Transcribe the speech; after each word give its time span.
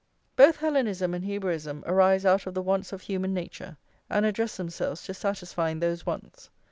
+ 0.19 0.35
Both 0.35 0.55
Hellenism 0.55 1.13
and 1.13 1.23
Hebraism 1.23 1.83
arise 1.85 2.25
out 2.25 2.47
of 2.47 2.55
the 2.55 2.61
wants 2.63 2.91
of 2.91 3.01
human 3.03 3.35
nature, 3.35 3.77
and 4.09 4.25
address 4.25 4.57
themselves 4.57 5.03
to 5.03 5.13
satisfying 5.13 5.77
those 5.79 6.07
wants. 6.07 6.49